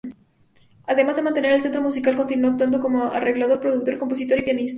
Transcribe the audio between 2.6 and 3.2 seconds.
como